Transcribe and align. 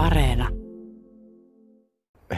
Areena. 0.00 0.48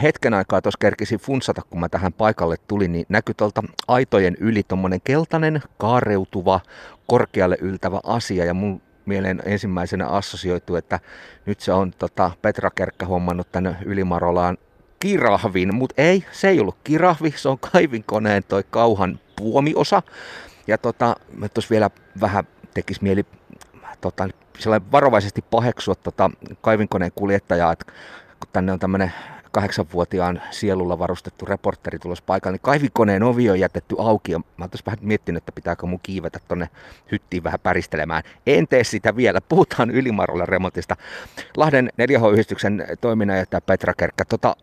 Hetken 0.01 0.33
aikaa 0.33 0.61
tuossa 0.61 0.77
kerkisin 0.79 1.19
funsata, 1.19 1.61
kun 1.69 1.79
mä 1.79 1.89
tähän 1.89 2.13
paikalle 2.13 2.55
tulin, 2.67 2.91
niin 2.91 3.05
näkyi 3.09 3.35
tuolta 3.37 3.63
aitojen 3.87 4.37
yli 4.39 4.63
tuommoinen 4.63 5.01
keltainen, 5.03 5.61
kaareutuva, 5.77 6.59
korkealle 7.07 7.57
yltävä 7.61 7.99
asia. 8.03 8.45
Ja 8.45 8.53
mun 8.53 8.81
mieleen 9.05 9.41
ensimmäisenä 9.45 10.07
assosioitu, 10.07 10.75
että 10.75 10.99
nyt 11.45 11.59
se 11.59 11.73
on 11.73 11.91
tota, 11.99 12.31
Petra 12.41 12.69
Kerkkä 12.69 13.05
hommannut 13.05 13.51
tänne 13.51 13.75
Ylimarolaan 13.85 14.57
kirahvin, 14.99 15.75
mutta 15.75 16.01
ei, 16.01 16.25
se 16.31 16.49
ei 16.49 16.59
ollut 16.59 16.77
kirahvi, 16.83 17.33
se 17.35 17.49
on 17.49 17.59
kaivinkoneen 17.59 18.43
toi 18.43 18.63
kauhan 18.69 19.19
puomiosa. 19.35 20.01
Ja 20.67 20.77
tota, 20.77 21.15
tuossa 21.53 21.69
vielä 21.69 21.89
vähän 22.21 22.43
tekis 22.73 23.01
mieli 23.01 23.25
tota, 24.01 24.29
varovaisesti 24.91 25.41
paheksua 25.51 25.95
tota, 25.95 26.29
kaivinkoneen 26.61 27.11
kuljettajaa, 27.15 27.71
että 27.71 27.85
kun 28.39 28.49
tänne 28.53 28.71
on 28.71 28.79
tämmöinen 28.79 29.13
kahdeksanvuotiaan 29.53 30.41
sielulla 30.51 30.99
varustettu 30.99 31.45
reporteri 31.45 31.99
tulossa 31.99 32.23
paikalle, 32.27 32.55
niin 32.55 32.61
kaivikoneen 32.61 33.23
ovi 33.23 33.49
on 33.49 33.59
jätetty 33.59 33.95
auki 33.99 34.31
ja 34.31 34.39
mä 34.39 34.45
oon 34.59 34.69
vähän 34.85 34.97
miettinyt, 35.01 35.37
että 35.37 35.51
pitääkö 35.51 35.85
mun 35.85 35.99
kiivetä 36.03 36.39
tonne 36.47 36.69
hyttiin 37.11 37.43
vähän 37.43 37.59
päristelemään. 37.59 38.23
En 38.47 38.67
tee 38.67 38.83
sitä 38.83 39.15
vielä, 39.15 39.41
puhutaan 39.41 39.91
Ylimarolla 39.91 40.45
remontista. 40.45 40.95
Lahden 41.57 41.89
4H-yhdistyksen 42.01 42.97
toiminnanjohtaja 43.01 43.61
Petra 43.61 43.93
Kerkkä, 43.93 44.25
tota, 44.25 44.55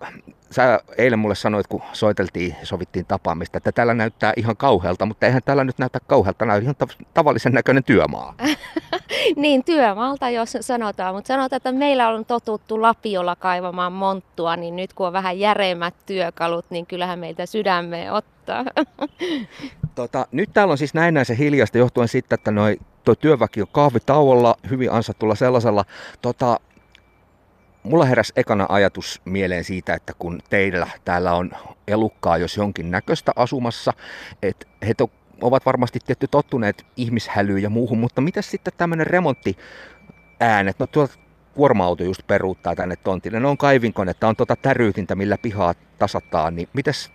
sä 0.50 0.80
eilen 0.98 1.18
mulle 1.18 1.34
sanoit, 1.34 1.66
kun 1.66 1.82
soiteltiin 1.92 2.56
ja 2.60 2.66
sovittiin 2.66 3.06
tapaamista, 3.06 3.58
että 3.58 3.72
täällä 3.72 3.94
näyttää 3.94 4.32
ihan 4.36 4.56
kauhealta, 4.56 5.06
mutta 5.06 5.26
eihän 5.26 5.42
täällä 5.44 5.64
nyt 5.64 5.78
näytä 5.78 5.98
kauhealta, 6.06 6.44
näyttää 6.44 6.62
ihan 6.62 6.98
tavallisen 7.14 7.52
näköinen 7.52 7.84
työmaa. 7.84 8.34
niin, 9.36 9.64
työmaalta 9.64 10.30
jos 10.30 10.56
sanotaan, 10.60 11.14
mutta 11.14 11.28
sanotaan, 11.28 11.56
että 11.56 11.72
meillä 11.72 12.08
on 12.08 12.24
totuttu 12.24 12.82
lapiolla 12.82 13.36
kaivamaan 13.36 13.92
monttua, 13.92 14.56
niin 14.56 14.76
nyt 14.76 14.92
kun 14.92 15.06
on 15.06 15.12
vähän 15.12 15.38
järemmät 15.38 15.94
työkalut, 16.06 16.66
niin 16.70 16.86
kyllähän 16.86 17.18
meiltä 17.18 17.46
sydämeen 17.46 18.12
ottaa. 18.12 18.64
Tota, 19.94 20.26
nyt 20.32 20.50
täällä 20.52 20.72
on 20.72 20.78
siis 20.78 20.94
näennäisen 20.94 21.36
hiljasta 21.36 21.78
johtuen 21.78 22.08
siitä, 22.08 22.34
että 22.34 22.50
noi, 22.50 22.78
tuo 23.04 23.14
työväki 23.14 23.62
on 23.62 23.68
kahvitauolla, 23.72 24.54
hyvin 24.70 24.92
ansattulla 24.92 25.34
sellaisella. 25.34 25.84
Tota, 26.22 26.60
mulla 27.90 28.04
heräsi 28.04 28.32
ekana 28.36 28.66
ajatus 28.68 29.20
mieleen 29.24 29.64
siitä, 29.64 29.94
että 29.94 30.12
kun 30.18 30.40
teillä 30.50 30.86
täällä 31.04 31.32
on 31.32 31.50
elukkaa 31.88 32.38
jos 32.38 32.56
jonkin 32.56 32.90
näköistä 32.90 33.32
asumassa, 33.36 33.92
että 34.42 34.66
he 34.86 34.94
to, 34.94 35.10
ovat 35.40 35.66
varmasti 35.66 35.98
tietty 36.06 36.28
tottuneet 36.28 36.86
ihmishälyyn 36.96 37.62
ja 37.62 37.70
muuhun, 37.70 37.98
mutta 37.98 38.20
mitä 38.20 38.42
sitten 38.42 38.72
tämmöinen 38.76 39.06
remontti 39.06 39.58
äänet, 40.40 40.78
no 40.78 40.86
tuolta 40.86 41.14
kuorma-auto 41.54 42.04
just 42.04 42.26
peruuttaa 42.26 42.76
tänne 42.76 42.96
tontille, 42.96 43.40
ne 43.40 43.48
on 43.48 43.58
kaivinkonetta, 43.58 44.28
on 44.28 44.36
tuota 44.36 44.56
täryytintä, 44.56 45.14
millä 45.14 45.38
pihaa 45.38 45.74
tasataan, 45.98 46.56
niin 46.56 46.68
mitäs 46.72 47.12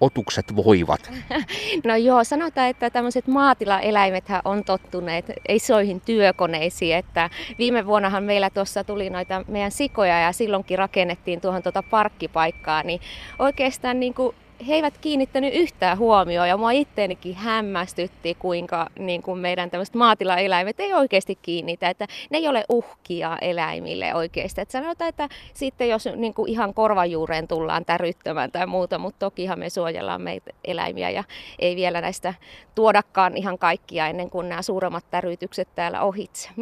otukset 0.00 0.56
voivat? 0.56 1.10
No 1.84 1.96
joo, 1.96 2.24
sanotaan, 2.24 2.68
että 2.68 2.90
tämmöiset 2.90 3.26
maatilaeläimethän 3.26 4.40
on 4.44 4.64
tottuneet 4.64 5.32
isoihin 5.48 6.00
työkoneisiin, 6.00 6.96
että 6.96 7.30
viime 7.58 7.86
vuonnahan 7.86 8.24
meillä 8.24 8.50
tuossa 8.50 8.84
tuli 8.84 9.10
noita 9.10 9.44
meidän 9.48 9.70
sikoja 9.70 10.20
ja 10.20 10.32
silloinkin 10.32 10.78
rakennettiin 10.78 11.40
tuohon 11.40 11.62
tuota 11.62 11.82
parkkipaikkaa, 11.82 12.82
niin 12.82 13.00
oikeastaan 13.38 14.00
niin 14.00 14.14
kuin 14.14 14.34
he 14.66 14.74
eivät 14.74 14.98
kiinnittänyt 14.98 15.54
yhtään 15.54 15.98
huomioon 15.98 16.48
ja 16.48 16.56
mua 16.56 16.70
itteenikin 16.70 17.34
hämmästytti, 17.34 18.36
kuinka 18.38 18.86
niin 18.98 19.22
kuin 19.22 19.38
meidän 19.38 19.70
tämmöiset 19.70 19.94
maatilaeläimet 19.94 20.80
ei 20.80 20.94
oikeasti 20.94 21.38
kiinnitä, 21.42 21.90
että 21.90 22.06
ne 22.30 22.38
ei 22.38 22.48
ole 22.48 22.64
uhkia 22.68 23.38
eläimille 23.40 24.14
oikeasti. 24.14 24.60
Että 24.60 24.72
sanotaan, 24.72 25.08
että 25.08 25.28
sitten 25.54 25.88
jos 25.88 26.08
niin 26.16 26.34
kuin 26.34 26.50
ihan 26.50 26.74
korvajuureen 26.74 27.48
tullaan 27.48 27.84
täryttämään 27.84 28.52
tai 28.52 28.66
muuta, 28.66 28.98
mutta 28.98 29.18
tokihan 29.18 29.58
me 29.58 29.70
suojellaan 29.70 30.22
meitä 30.22 30.50
eläimiä 30.64 31.10
ja 31.10 31.24
ei 31.58 31.76
vielä 31.76 32.00
näistä 32.00 32.34
tuodakaan 32.74 33.36
ihan 33.36 33.58
kaikkia 33.58 34.06
ennen 34.06 34.30
kuin 34.30 34.48
nämä 34.48 34.62
suuremmat 34.62 35.04
tärytykset 35.10 35.68
täällä 35.74 36.02
ohitse. 36.02 36.48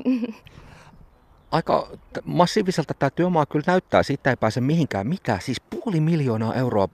aika 1.51 1.89
massiiviselta 2.25 2.95
tämä 2.95 3.11
työmaa 3.11 3.47
kyllä 3.47 3.65
näyttää, 3.67 4.03
siitä 4.03 4.31
ei 4.31 4.37
pääse 4.37 4.61
mihinkään. 4.61 5.07
Mitä? 5.07 5.39
Siis 5.43 5.61
puoli 5.61 6.01
miljoonaa 6.01 6.55
euroa 6.55 6.89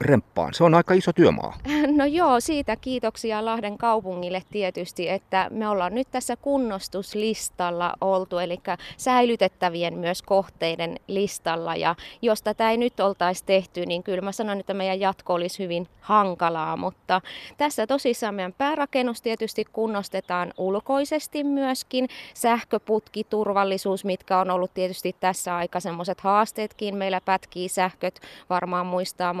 remppaan. 0.00 0.54
Se 0.54 0.64
on 0.64 0.74
aika 0.74 0.94
iso 0.94 1.12
työmaa. 1.12 1.56
No 2.00 2.04
joo, 2.04 2.40
siitä 2.40 2.76
kiitoksia 2.76 3.44
Lahden 3.44 3.78
kaupungille 3.78 4.42
tietysti, 4.50 5.08
että 5.08 5.48
me 5.50 5.68
ollaan 5.68 5.94
nyt 5.94 6.08
tässä 6.10 6.36
kunnostuslistalla 6.36 7.92
oltu, 8.00 8.38
eli 8.38 8.58
säilytettävien 8.96 9.98
myös 9.98 10.22
kohteiden 10.22 10.96
listalla. 11.06 11.76
Ja 11.76 11.94
jos 12.22 12.42
tätä 12.42 12.70
ei 12.70 12.76
nyt 12.76 13.00
oltaisi 13.00 13.44
tehty, 13.44 13.86
niin 13.86 14.02
kyllä 14.02 14.20
mä 14.20 14.32
sanon, 14.32 14.60
että 14.60 14.74
meidän 14.74 15.00
jatko 15.00 15.34
olisi 15.34 15.58
hyvin 15.62 15.88
hankalaa, 16.00 16.76
mutta 16.76 17.20
tässä 17.56 17.86
tosissaan 17.86 18.34
meidän 18.34 18.52
päärakennus 18.52 19.22
tietysti 19.22 19.64
kunnostetaan 19.72 20.52
ulkoisesti 20.58 21.44
myöskin. 21.44 22.08
Sähköputki, 22.34 23.24
turvallisuus, 23.24 24.04
mitkä 24.04 24.38
on 24.38 24.50
ollut 24.50 24.74
tietysti 24.74 25.16
tässä 25.20 25.56
aika 25.56 25.80
semmoiset 25.80 26.20
haasteetkin. 26.20 26.96
Meillä 26.96 27.20
pätkii 27.20 27.68
sähköt, 27.68 28.20
varmaan 28.50 28.86
muistaa 28.86 29.34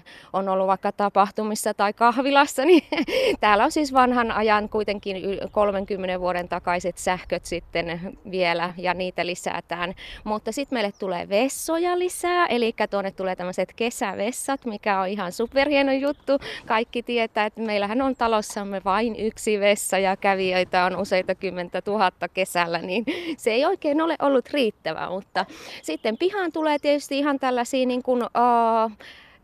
monikin 0.00 0.30
on 0.32 0.48
ollut 0.48 0.66
vaikka 0.66 0.92
tapahtumissa 0.92 1.74
tai 1.74 1.92
kahvilassa, 1.92 2.64
niin 2.70 2.82
täällä 3.40 3.64
on 3.64 3.72
siis 3.72 3.92
vanhan 3.92 4.32
ajan 4.32 4.68
kuitenkin 4.68 5.16
30 5.52 6.20
vuoden 6.20 6.48
takaiset 6.48 6.98
sähköt 6.98 7.44
sitten 7.44 8.16
vielä 8.30 8.74
ja 8.76 8.94
niitä 8.94 9.26
lisätään. 9.26 9.94
Mutta 10.24 10.52
sitten 10.52 10.76
meille 10.76 10.92
tulee 10.98 11.28
vessoja 11.28 11.98
lisää, 11.98 12.46
eli 12.46 12.74
tuonne 12.90 13.10
tulee 13.10 13.36
tämmöiset 13.36 13.72
kesävessat, 13.76 14.64
mikä 14.64 15.00
on 15.00 15.08
ihan 15.08 15.32
superhieno 15.32 15.92
juttu. 15.92 16.32
Kaikki 16.66 17.02
tietää, 17.02 17.46
että 17.46 17.60
meillähän 17.60 18.02
on 18.02 18.16
talossamme 18.16 18.80
vain 18.84 19.16
yksi 19.16 19.60
vessa 19.60 19.98
ja 19.98 20.16
kävijöitä 20.16 20.84
on 20.84 20.96
useita 20.96 21.34
kymmentä 21.34 21.82
tuhatta 21.82 22.28
kesällä, 22.28 22.78
niin 22.78 23.04
se 23.36 23.50
ei 23.50 23.64
oikein 23.64 24.00
ole 24.00 24.16
ollut 24.22 24.48
riittävä, 24.50 25.10
mutta 25.10 25.46
sitten 25.82 26.16
pihaan 26.18 26.52
tulee 26.52 26.78
tietysti 26.78 27.18
ihan 27.18 27.38
tällaisia 27.38 27.86
niin 27.86 28.02
kuin, 28.02 28.22
uh, 28.22 28.90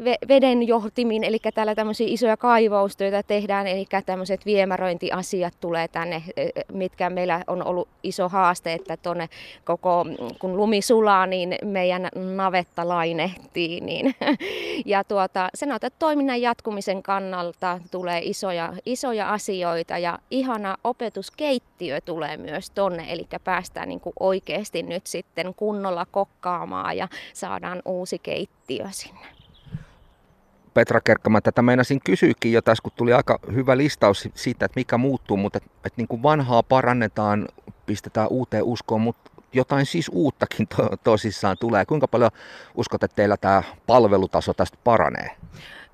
veden 0.05 0.69
johtimiin, 0.69 1.25
eli 1.25 1.39
täällä 1.55 1.75
tämmöisiä 1.75 2.07
isoja 2.11 2.37
kaivaustöitä 2.37 3.23
tehdään, 3.23 3.67
eli 3.67 3.87
tämmöiset 4.07 4.47
viemäröintiasiat 4.47 5.55
tulee 5.61 5.89
tänne, 5.89 6.23
e, 6.37 6.43
e, 6.43 6.51
mitkä 6.73 7.11
meillä 7.11 7.45
on 7.47 7.67
ollut 7.67 7.89
iso 8.03 8.29
haaste, 8.29 8.73
että 8.73 8.97
tuonne 8.97 9.29
koko, 9.65 10.05
kun 10.39 10.57
lumi 10.57 10.83
sulaa, 10.83 11.27
niin 11.27 11.55
meidän 11.65 12.09
navetta 12.37 12.89
lainehtii. 12.89 13.81
Niin. 13.81 14.15
Ja 14.85 15.05
tuota, 15.05 15.49
sanotaan, 15.55 15.87
että 15.87 15.99
toiminnan 15.99 16.41
jatkumisen 16.41 17.03
kannalta 17.03 17.81
tulee 17.91 18.21
isoja, 18.25 18.73
isoja 18.87 19.33
asioita 19.33 19.99
ja 19.99 20.19
ihana 20.31 20.77
opetuskeittiö 20.85 22.01
tulee 22.01 22.37
myös 22.37 22.71
tonne, 22.71 23.13
eli 23.13 23.27
päästään 23.45 23.89
niin 23.89 24.01
kuin 24.01 24.13
oikeasti 24.21 24.83
nyt 24.83 25.07
sitten 25.07 25.55
kunnolla 25.55 26.07
kokkaamaan 26.11 26.97
ja 26.97 27.09
saadaan 27.33 27.83
uusi 27.85 28.19
keittiö 28.19 28.87
sinne. 28.91 29.36
Petra 30.77 31.01
Kerkkama, 31.01 31.41
tätä 31.41 31.63
meinasin 31.63 32.01
kysyäkin 32.05 32.53
jo 32.53 32.63
tässä, 32.63 32.83
kun 32.83 32.93
tuli 32.97 33.13
aika 33.13 33.39
hyvä 33.55 33.77
listaus 33.77 34.29
siitä, 34.35 34.65
että 34.65 34.81
mikä 34.81 34.99
muuttuu, 34.99 35.37
mutta 35.37 35.57
että, 35.57 35.71
että 35.77 35.97
niin 35.97 36.09
kuin 36.09 36.23
vanhaa 36.23 36.63
parannetaan, 36.63 37.49
pistetään 37.87 38.29
uuteen 38.31 38.65
uskoon, 38.65 39.01
mutta 39.01 39.31
jotain 39.53 39.87
siis 39.87 40.11
uuttakin 40.13 40.69
to, 40.69 40.89
tosissaan 41.05 41.57
tulee. 41.61 41.85
Kuinka 41.85 42.09
paljon 42.09 42.31
uskot, 42.75 43.03
että 43.03 43.15
teillä 43.15 43.37
tämä 43.37 43.63
palvelutaso 43.87 44.55
tästä 44.55 44.79
paranee? 44.85 45.31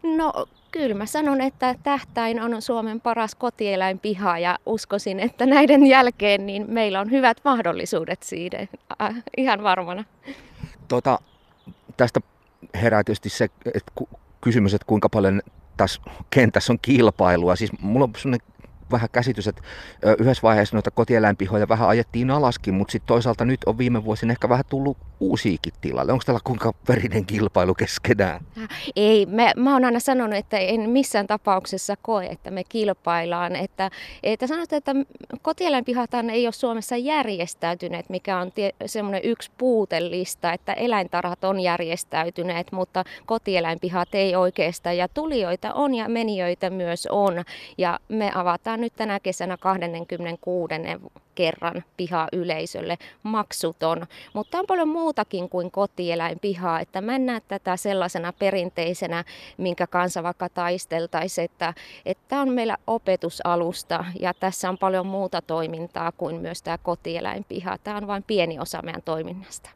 No 0.03 0.32
kyllä 0.71 0.94
mä 0.94 1.06
sanon, 1.06 1.41
että 1.41 1.75
tähtäin 1.82 2.41
on 2.41 2.62
Suomen 2.62 3.00
paras 3.00 3.34
kotieläinpiha 3.34 4.38
ja 4.38 4.59
uskoisin, 4.66 5.21
että 5.21 5.47
näiden 5.47 5.87
jälkeen 5.87 6.47
niin 6.47 6.65
meillä 6.69 7.00
on 7.00 7.10
hyvät 7.10 7.37
mahdollisuudet 7.44 8.22
siitä 8.22 8.59
äh, 9.03 9.15
ihan 9.37 9.62
varmana. 9.62 10.04
Tota, 10.89 11.18
tästä 11.97 12.21
herää 12.74 13.04
tietysti 13.04 13.28
se, 13.28 13.48
että 13.74 13.92
kysymys, 14.42 14.74
että 14.74 14.86
kuinka 14.86 15.09
paljon 15.09 15.42
tässä 15.77 16.00
kentässä 16.30 16.72
on 16.72 16.78
kilpailua. 16.83 17.56
Siis 17.56 17.72
mulla 17.80 18.04
on 18.04 18.12
sellainen 18.16 18.47
vähän 18.92 19.09
käsitys, 19.12 19.48
että 19.48 19.62
yhdessä 20.18 20.42
vaiheessa 20.42 20.77
noita 20.77 20.91
kotieläinpihoja 20.91 21.68
vähän 21.68 21.89
ajettiin 21.89 22.30
alaskin, 22.30 22.74
mutta 22.74 22.92
sitten 22.92 23.06
toisaalta 23.06 23.44
nyt 23.44 23.60
on 23.66 23.78
viime 23.78 24.04
vuosina 24.04 24.33
ehkä 24.33 24.48
vähän 24.48 24.65
tullut 24.68 24.97
uusiakin 25.21 25.72
tilalle. 25.80 26.12
Onko 26.12 26.22
tällä 26.27 26.41
kuinka 26.44 26.72
verinen 26.89 27.27
kilpailu 27.27 27.74
keskenään? 27.74 28.41
Ei, 28.97 29.27
me, 29.27 29.53
mä 29.56 29.72
oon 29.72 29.84
aina 29.84 30.00
sanonut, 30.00 30.36
että 30.36 30.59
en 30.59 30.91
missään 30.91 31.27
tapauksessa 31.27 31.97
koe, 32.03 32.27
että 32.27 32.50
me 32.50 32.65
kilpaillaan. 32.65 33.56
Että, 33.56 33.91
että 34.22 34.47
sanotaan, 34.47 34.78
että 34.78 34.94
kotieläinpihathan 35.42 36.30
ei 36.30 36.47
ole 36.47 36.53
Suomessa 36.53 36.97
järjestäytyneet, 36.97 38.10
mikä 38.10 38.39
on 38.39 38.53
tie, 38.53 38.72
semmoinen 38.86 39.21
yksi 39.24 39.50
puutelista, 39.59 40.53
että 40.53 40.72
eläintarhat 40.72 41.44
on 41.44 41.60
järjestäytyneet, 41.60 42.72
mutta 42.72 43.04
kotieläinpihat 43.27 44.09
ei 44.12 44.36
oikeastaan. 44.36 44.97
Ja 44.97 45.09
tulijoita 45.09 45.74
on 45.74 45.94
ja 45.94 46.09
menijöitä 46.09 46.71
myös 46.71 47.09
on. 47.10 47.44
Ja 47.78 48.00
me 48.09 48.33
avataan 48.34 48.80
nyt 48.82 48.92
tänä 48.96 49.20
kesänä 49.20 49.56
26 49.56 50.74
kerran 51.34 51.84
piha 51.96 52.28
yleisölle 52.32 52.98
maksuton. 53.22 54.06
Mutta 54.34 54.58
on 54.58 54.66
paljon 54.66 54.88
muutakin 54.88 55.48
kuin 55.48 55.70
kotieläinpihaa, 55.70 56.80
että 56.80 57.00
mä 57.00 57.14
en 57.14 57.26
näe 57.26 57.40
tätä 57.48 57.76
sellaisena 57.76 58.32
perinteisenä, 58.32 59.24
minkä 59.56 59.86
kanssa 59.86 60.22
vaikka 60.22 60.48
taisteltaisiin, 60.48 61.44
että, 61.44 61.74
että 62.06 62.40
on 62.40 62.48
meillä 62.48 62.76
opetusalusta 62.86 64.04
ja 64.20 64.34
tässä 64.34 64.68
on 64.68 64.78
paljon 64.78 65.06
muuta 65.06 65.42
toimintaa 65.42 66.12
kuin 66.12 66.36
myös 66.36 66.62
tämä 66.62 66.78
kotieläinpiha. 66.78 67.78
Tämä 67.78 67.96
on 67.96 68.06
vain 68.06 68.24
pieni 68.26 68.58
osa 68.58 68.82
meidän 68.82 69.02
toiminnasta 69.02 69.70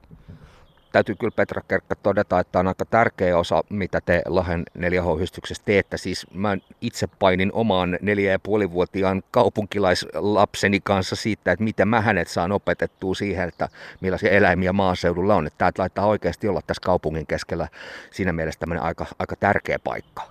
täytyy 0.96 1.14
kyllä 1.14 1.32
Petra 1.36 1.62
Kerkka 1.68 1.94
todeta, 1.96 2.40
että 2.40 2.58
on 2.58 2.68
aika 2.68 2.84
tärkeä 2.84 3.38
osa, 3.38 3.64
mitä 3.70 4.00
te 4.00 4.22
Lahden 4.26 4.64
4H-hystyksessä 4.78 5.62
teette. 5.66 5.96
Siis 5.96 6.26
mä 6.34 6.56
itse 6.80 7.06
painin 7.18 7.52
omaan 7.52 7.98
neljä 8.02 8.30
ja 8.30 8.38
puolivuotiaan 8.38 9.22
kaupunkilaislapseni 9.30 10.80
kanssa 10.80 11.16
siitä, 11.16 11.52
että 11.52 11.64
miten 11.64 11.88
mä 11.88 12.00
hänet 12.00 12.28
saan 12.28 12.52
opetettua 12.52 13.14
siihen, 13.14 13.48
että 13.48 13.68
millaisia 14.00 14.30
eläimiä 14.30 14.72
maaseudulla 14.72 15.34
on. 15.34 15.46
Että 15.46 15.58
tämä 15.58 15.70
laittaa 15.78 16.06
oikeasti 16.06 16.48
olla 16.48 16.60
tässä 16.66 16.82
kaupungin 16.84 17.26
keskellä 17.26 17.68
siinä 18.10 18.32
mielessä 18.32 18.60
tämmöinen 18.60 18.84
aika, 18.84 19.06
aika 19.18 19.36
tärkeä 19.36 19.78
paikka. 19.78 20.22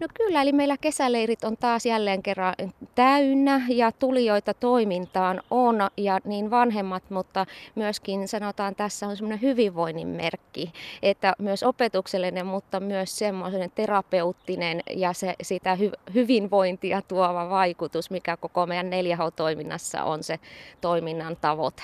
No 0.00 0.06
kyllä, 0.14 0.42
eli 0.42 0.52
meillä 0.52 0.76
kesäleirit 0.80 1.44
on 1.44 1.56
taas 1.56 1.86
jälleen 1.86 2.22
kerran 2.22 2.54
täynnä 2.94 3.60
ja 3.68 3.92
tulijoita 3.92 4.54
toimintaan 4.54 5.42
on 5.50 5.76
ja 5.96 6.20
niin 6.24 6.50
vanhemmat, 6.50 7.02
mutta 7.10 7.46
myöskin 7.74 8.28
sanotaan 8.28 8.74
tässä 8.74 9.06
on 9.06 9.16
semmoinen 9.16 9.42
hyvinvoinnin 9.42 10.05
merkki, 10.08 10.72
että 11.02 11.34
myös 11.38 11.62
opetuksellinen, 11.62 12.46
mutta 12.46 12.80
myös 12.80 13.18
semmoinen 13.18 13.70
terapeuttinen 13.74 14.80
ja 14.90 15.12
se, 15.12 15.34
sitä 15.42 15.74
hy, 15.74 15.90
hyvinvointia 16.14 17.02
tuova 17.02 17.50
vaikutus, 17.50 18.10
mikä 18.10 18.36
koko 18.36 18.66
meidän 18.66 18.90
4H-toiminnassa 18.90 20.04
on 20.04 20.22
se 20.22 20.38
toiminnan 20.80 21.36
tavoite. 21.40 21.82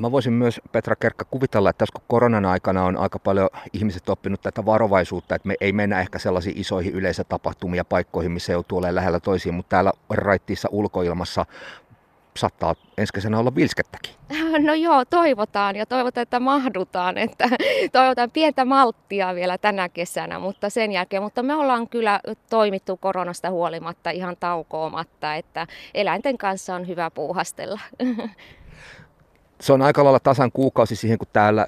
Mä 0.00 0.12
voisin 0.12 0.32
myös, 0.32 0.60
Petra 0.72 0.96
Kerkka, 0.96 1.24
kuvitella, 1.24 1.70
että 1.70 1.78
tässä 1.78 1.92
kun 1.92 2.04
koronan 2.08 2.44
aikana 2.44 2.84
on 2.84 2.96
aika 2.96 3.18
paljon 3.18 3.48
ihmiset 3.72 4.08
oppinut 4.08 4.40
tätä 4.40 4.66
varovaisuutta, 4.66 5.34
että 5.34 5.48
me 5.48 5.54
ei 5.60 5.72
mennä 5.72 6.00
ehkä 6.00 6.18
sellaisiin 6.18 6.58
isoihin 6.58 6.94
yleisötapahtumia 6.94 7.84
paikkoihin, 7.84 8.32
missä 8.32 8.52
joutuu 8.52 8.78
olemaan 8.78 8.94
lähellä 8.94 9.20
toisiin, 9.20 9.54
mutta 9.54 9.68
täällä 9.68 9.92
raittiissa 10.10 10.68
ulkoilmassa 10.72 11.46
saattaa 12.36 12.74
ensi 12.98 13.12
kesänä 13.12 13.38
olla 13.38 13.54
vilskettäkin. 13.54 14.14
No 14.66 14.74
joo, 14.74 15.04
toivotaan 15.04 15.76
ja 15.76 15.86
toivotaan, 15.86 16.22
että 16.22 16.40
mahdutaan. 16.40 17.18
Että 17.18 17.48
toivotaan 17.92 18.30
pientä 18.30 18.64
malttia 18.64 19.34
vielä 19.34 19.58
tänä 19.58 19.88
kesänä, 19.88 20.38
mutta 20.38 20.70
sen 20.70 20.92
jälkeen. 20.92 21.22
Mutta 21.22 21.42
me 21.42 21.54
ollaan 21.54 21.88
kyllä 21.88 22.20
toimittu 22.50 22.96
koronasta 22.96 23.50
huolimatta 23.50 24.10
ihan 24.10 24.36
taukoomatta, 24.40 25.34
että 25.34 25.66
eläinten 25.94 26.38
kanssa 26.38 26.74
on 26.74 26.88
hyvä 26.88 27.10
puuhastella. 27.10 27.80
se 29.60 29.72
on 29.72 29.82
aika 29.82 30.04
lailla 30.04 30.20
tasan 30.20 30.52
kuukausi 30.52 30.96
siihen, 30.96 31.18
kun 31.18 31.28
täällä 31.32 31.66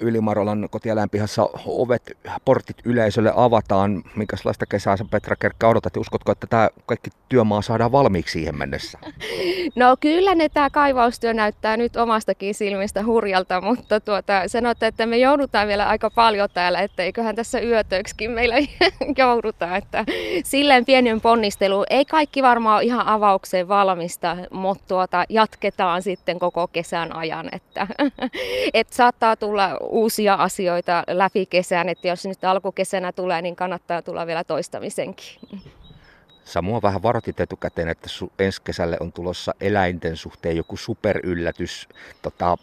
Ylimarolan 0.00 0.68
kotieläinpihassa 0.70 1.48
ovet, 1.66 2.16
portit 2.44 2.76
yleisölle 2.84 3.32
avataan. 3.36 4.02
Minkälaista 4.16 4.66
kesää 4.66 4.96
sä 4.96 5.04
Petra 5.10 5.36
Kerkka 5.36 5.68
odotat? 5.68 5.96
Uskotko, 5.96 6.32
että 6.32 6.46
tämä 6.46 6.68
kaikki 6.86 7.10
työmaa 7.28 7.62
saadaan 7.62 7.92
valmiiksi 7.92 8.32
siihen 8.32 8.58
mennessä? 8.58 8.98
No 9.76 9.96
kyllä 10.00 10.34
ne 10.34 10.48
tämä 10.48 10.70
kaivaustyö 10.70 11.34
näyttää 11.34 11.76
nyt 11.76 11.96
omastakin 11.96 12.54
silmistä 12.54 13.04
hurjalta, 13.04 13.60
mutta 13.60 14.00
tuota, 14.00 14.42
sanotte, 14.46 14.86
että 14.86 15.06
me 15.06 15.18
joudutaan 15.18 15.68
vielä 15.68 15.88
aika 15.88 16.10
paljon 16.10 16.48
täällä, 16.54 16.80
että 16.80 17.02
eiköhän 17.02 17.36
tässä 17.36 17.60
yötöksikin 17.60 18.30
meillä 18.30 18.54
jouduta. 19.18 19.76
Että 19.76 20.04
silleen 20.44 20.84
pienen 20.84 21.20
ponnistelu. 21.20 21.84
Ei 21.90 22.04
kaikki 22.04 22.42
varmaan 22.42 22.76
ole 22.76 22.84
ihan 22.84 23.06
avaukseen 23.06 23.68
valmista, 23.68 24.36
mutta 24.50 24.84
tuota, 24.88 25.24
jatketaan 25.28 26.02
sitten 26.02 26.38
koko 26.38 26.68
kesän 26.68 27.16
ajan. 27.16 27.48
Että, 27.52 27.86
että 28.74 28.94
saattaa 28.94 29.36
tulla 29.36 29.61
tulla 29.68 29.78
uusia 29.80 30.34
asioita 30.34 31.04
läpi 31.08 31.46
kesän, 31.46 31.88
että 31.88 32.08
jos 32.08 32.26
nyt 32.26 32.44
alkukesänä 32.44 33.12
tulee, 33.12 33.42
niin 33.42 33.56
kannattaa 33.56 34.02
tulla 34.02 34.26
vielä 34.26 34.44
toistamisenkin. 34.44 35.26
Samua 36.44 36.82
vähän 36.82 37.02
varoitit 37.02 37.40
etukäteen, 37.40 37.88
että 37.88 38.08
ensi 38.38 38.62
kesälle 38.62 38.96
on 39.00 39.12
tulossa 39.12 39.54
eläinten 39.60 40.16
suhteen 40.16 40.56
joku 40.56 40.76
superyllätys. 40.76 41.88
Tota, 42.22 42.58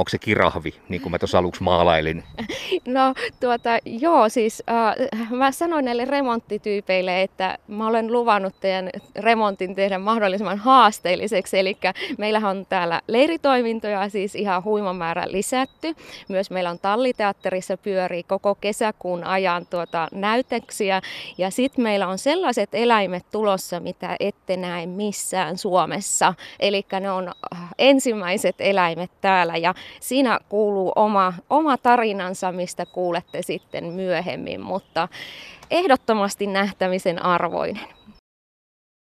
onko 0.00 0.08
se 0.08 0.18
kirahvi, 0.18 0.74
niin 0.88 1.02
kuin 1.02 1.10
mä 1.10 1.18
tuossa 1.18 1.38
aluksi 1.38 1.62
maalailin? 1.62 2.24
No 2.86 3.14
tuota, 3.40 3.70
joo, 3.84 4.28
siis 4.28 4.62
äh, 4.70 5.30
mä 5.30 5.52
sanoin 5.52 5.84
näille 5.84 6.04
remonttityypeille, 6.04 7.22
että 7.22 7.58
mä 7.68 7.86
olen 7.86 8.12
luvannut 8.12 8.54
teidän 8.60 8.90
remontin 9.16 9.74
tehdä 9.74 9.98
mahdollisimman 9.98 10.58
haasteelliseksi. 10.58 11.58
Eli 11.58 11.76
meillähän 12.18 12.56
on 12.56 12.66
täällä 12.66 13.00
leiritoimintoja 13.06 14.08
siis 14.08 14.34
ihan 14.34 14.64
huima 14.64 14.92
määrä 14.92 15.24
lisätty. 15.26 15.94
Myös 16.28 16.50
meillä 16.50 16.70
on 16.70 16.78
talliteatterissa 16.78 17.76
pyörii 17.76 18.22
koko 18.22 18.54
kesäkuun 18.54 19.24
ajan 19.24 19.66
tuota 19.66 20.08
näytöksiä. 20.12 21.02
Ja 21.38 21.50
sitten 21.50 21.82
meillä 21.82 22.08
on 22.08 22.18
sellaiset 22.18 22.70
eläimet 22.72 23.26
tulossa, 23.30 23.80
mitä 23.80 24.16
ette 24.20 24.56
näe 24.56 24.86
missään 24.86 25.58
Suomessa. 25.58 26.34
Eli 26.60 26.86
ne 27.00 27.10
on 27.10 27.32
ensimmäiset 27.78 28.56
eläimet 28.58 29.10
täällä. 29.20 29.56
Ja 29.56 29.74
siinä 30.00 30.40
kuuluu 30.48 30.92
oma, 30.96 31.32
oma 31.50 31.76
tarinansa, 31.76 32.52
mistä 32.52 32.86
kuulette 32.86 33.42
sitten 33.42 33.84
myöhemmin, 33.84 34.60
mutta 34.60 35.08
ehdottomasti 35.70 36.46
nähtämisen 36.46 37.24
arvoinen. 37.24 37.99